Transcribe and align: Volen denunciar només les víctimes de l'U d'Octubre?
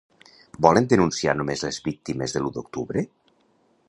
Volen 0.65 0.87
denunciar 0.93 1.35
només 1.41 1.63
les 1.65 1.79
víctimes 1.89 2.33
de 2.39 2.41
l'U 2.45 2.53
d'Octubre? 2.57 3.05